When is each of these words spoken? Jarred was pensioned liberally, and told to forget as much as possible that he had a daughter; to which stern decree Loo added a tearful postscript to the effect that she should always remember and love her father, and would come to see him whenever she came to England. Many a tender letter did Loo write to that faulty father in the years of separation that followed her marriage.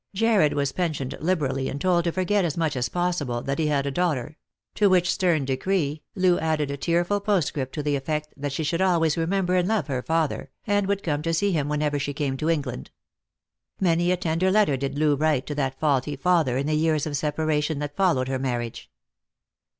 Jarred 0.15 0.53
was 0.53 0.71
pensioned 0.71 1.15
liberally, 1.19 1.69
and 1.69 1.79
told 1.79 2.05
to 2.05 2.11
forget 2.11 2.43
as 2.43 2.57
much 2.57 2.75
as 2.75 2.89
possible 2.89 3.43
that 3.43 3.59
he 3.59 3.67
had 3.67 3.85
a 3.85 3.91
daughter; 3.91 4.35
to 4.73 4.89
which 4.89 5.13
stern 5.13 5.45
decree 5.45 6.01
Loo 6.15 6.39
added 6.39 6.71
a 6.71 6.75
tearful 6.77 7.19
postscript 7.19 7.75
to 7.75 7.83
the 7.83 7.95
effect 7.95 8.33
that 8.35 8.51
she 8.51 8.63
should 8.63 8.81
always 8.81 9.15
remember 9.15 9.53
and 9.55 9.67
love 9.67 9.85
her 9.85 10.01
father, 10.01 10.49
and 10.65 10.87
would 10.87 11.03
come 11.03 11.21
to 11.21 11.35
see 11.35 11.51
him 11.51 11.69
whenever 11.69 11.99
she 11.99 12.15
came 12.15 12.35
to 12.37 12.49
England. 12.49 12.89
Many 13.79 14.11
a 14.11 14.17
tender 14.17 14.49
letter 14.49 14.75
did 14.75 14.97
Loo 14.97 15.15
write 15.15 15.45
to 15.45 15.53
that 15.53 15.79
faulty 15.79 16.15
father 16.15 16.57
in 16.57 16.65
the 16.65 16.73
years 16.73 17.05
of 17.05 17.15
separation 17.15 17.77
that 17.77 17.95
followed 17.95 18.27
her 18.27 18.39
marriage. 18.39 18.89